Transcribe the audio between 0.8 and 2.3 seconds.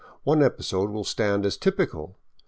will stand as typical.